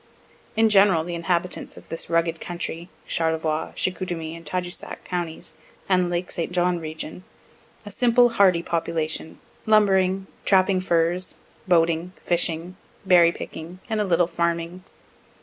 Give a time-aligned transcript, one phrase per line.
[0.55, 5.53] In general the inhabitants of this rugged country (Charlevoix, Chicoutimi and Tadousac counties,
[5.87, 6.51] and lake St.
[6.51, 7.23] John region)
[7.85, 9.37] a simple, hardy population,
[9.67, 11.37] lumbering, trapping furs,
[11.67, 14.83] boating, fishing, berry picking and a little farming.